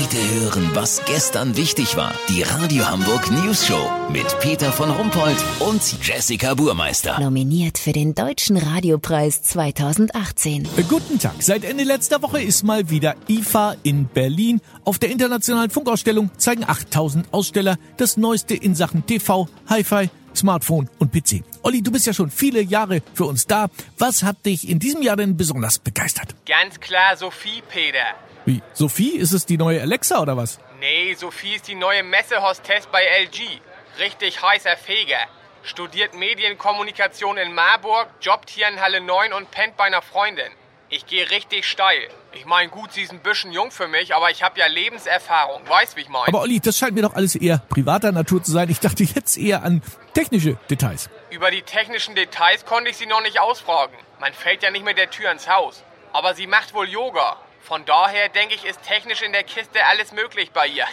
[0.00, 2.14] Heute hören, was gestern wichtig war.
[2.28, 7.18] Die Radio Hamburg News Show mit Peter von Rumpold und Jessica Burmeister.
[7.18, 10.66] Nominiert für den Deutschen Radiopreis 2018.
[10.76, 11.32] Äh, Guten Tag.
[11.40, 14.60] Seit Ende letzter Woche ist mal wieder IFA in Berlin.
[14.84, 21.10] Auf der internationalen Funkausstellung zeigen 8000 Aussteller das Neueste in Sachen TV, Hi-Fi, Smartphone und
[21.10, 21.42] PC.
[21.64, 23.66] Olli, du bist ja schon viele Jahre für uns da.
[23.98, 26.36] Was hat dich in diesem Jahr denn besonders begeistert?
[26.46, 28.14] Ganz klar Sophie, Peter.
[28.48, 28.62] Wie?
[28.72, 29.10] Sophie?
[29.10, 30.58] Ist es die neue Alexa oder was?
[30.80, 33.60] Nee, Sophie ist die neue Messehostess bei LG.
[33.98, 35.18] Richtig heißer Feger.
[35.62, 40.50] Studiert Medienkommunikation in Marburg, jobbt hier in Halle 9 und pennt bei einer Freundin.
[40.88, 42.08] Ich gehe richtig steil.
[42.32, 45.60] Ich mein, gut, sie ist ein bisschen jung für mich, aber ich habe ja Lebenserfahrung.
[45.68, 46.28] Weißt, wie ich mein?
[46.28, 48.70] Aber Olli, das scheint mir doch alles eher privater Natur zu sein.
[48.70, 49.82] Ich dachte jetzt eher an
[50.14, 51.10] technische Details.
[51.28, 53.94] Über die technischen Details konnte ich sie noch nicht ausfragen.
[54.20, 55.84] Man fällt ja nicht mit der Tür ins Haus.
[56.14, 57.36] Aber sie macht wohl Yoga.
[57.60, 60.86] Von daher denke ich, ist technisch in der Kiste alles möglich bei ihr.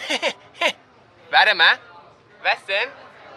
[1.30, 1.78] Warte mal.
[2.42, 2.88] Was denn?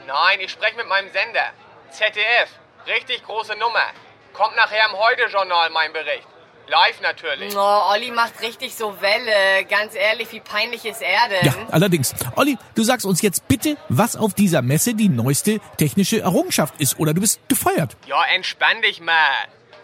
[0.07, 1.53] Nein, ich spreche mit meinem Sender.
[1.89, 2.49] ZDF.
[2.87, 3.85] Richtig große Nummer.
[4.33, 6.27] Kommt nachher im Heute-Journal mein Bericht.
[6.67, 7.55] Live natürlich.
[7.55, 9.65] Oh, Olli macht richtig so Welle.
[9.65, 11.45] Ganz ehrlich, wie peinlich ist er denn?
[11.45, 12.13] Ja, allerdings.
[12.35, 16.99] Olli, du sagst uns jetzt bitte, was auf dieser Messe die neueste technische Errungenschaft ist,
[16.99, 17.97] oder du bist gefeuert.
[18.05, 19.31] Ja, entspann dich mal.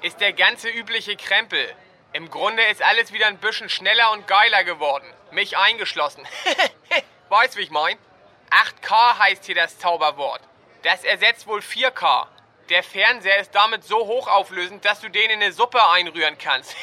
[0.03, 1.65] Ist der ganze übliche Krempel.
[2.15, 5.05] Im Grunde ist alles wieder ein bisschen schneller und geiler geworden.
[5.31, 6.25] Mich eingeschlossen.
[7.29, 7.97] weißt, wie ich mein?
[8.51, 10.39] 8K heißt hier das Zauberwort.
[10.83, 12.27] Das ersetzt wohl 4K.
[12.69, 16.73] Der Fernseher ist damit so hochauflösend, dass du den in eine Suppe einrühren kannst.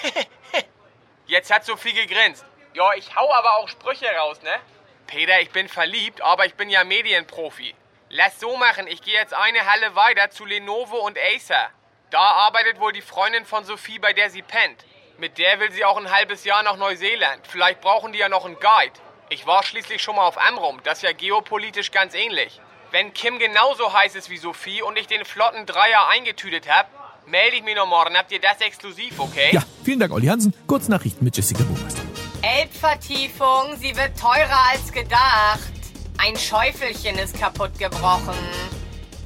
[1.26, 2.44] Jetzt hat Sophie gegrinst.
[2.74, 4.60] Ja, ich hau aber auch Sprüche raus, ne?
[5.06, 7.74] Peter, ich bin verliebt, aber ich bin ja Medienprofi.
[8.10, 11.70] Lass so machen, ich gehe jetzt eine Halle weiter zu Lenovo und Acer.
[12.10, 14.84] Da arbeitet wohl die Freundin von Sophie, bei der sie pennt.
[15.18, 17.46] Mit der will sie auch ein halbes Jahr nach Neuseeland.
[17.46, 18.98] Vielleicht brauchen die ja noch einen Guide.
[19.28, 22.60] Ich war schließlich schon mal auf Amrum, das ist ja geopolitisch ganz ähnlich.
[22.90, 26.90] Wenn Kim genauso heiß ist wie Sophie und ich den flotten Dreier eingetütet hab,
[27.26, 28.16] melde ich mich noch morgen.
[28.16, 29.50] Habt ihr das exklusiv, okay?
[29.52, 30.54] Ja, vielen Dank, Olli Hansen.
[30.66, 32.02] Kurznachrichten mit Jessica Burmeister.
[32.42, 35.72] Elbvertiefung, sie wird teurer als gedacht.
[36.18, 38.36] Ein Schäufelchen ist kaputt gebrochen.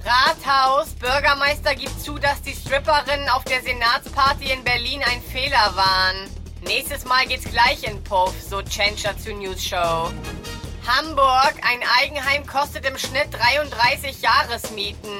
[0.06, 6.30] Rathaus, Bürgermeister gibt zu, dass die Stripperinnen auf der Senatsparty in Berlin ein Fehler waren.
[6.64, 10.10] Nächstes Mal geht's gleich in Puff, so Tschentscher zu News Show.
[10.86, 15.10] Hamburg, ein Eigenheim kostet im Schnitt 33 Jahresmieten.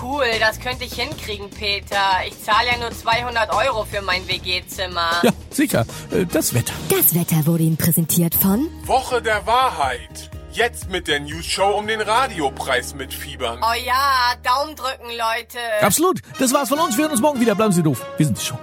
[0.00, 2.22] Cool, das könnte ich hinkriegen, Peter.
[2.28, 5.10] Ich zahle ja nur 200 Euro für mein WG-Zimmer.
[5.24, 5.86] Ja, sicher.
[6.12, 6.72] Äh, Das Wetter.
[6.88, 10.30] Das Wetter wurde Ihnen präsentiert von Woche der Wahrheit.
[10.54, 13.58] Jetzt mit der News Show um den Radiopreis mitfiebern.
[13.60, 15.58] Oh ja, Daumen drücken, Leute.
[15.80, 16.20] Absolut.
[16.38, 16.96] Das war's von uns.
[16.96, 17.56] Wir hören uns morgen wieder.
[17.56, 18.06] Bleiben Sie doof.
[18.18, 18.58] Wir sind es schon.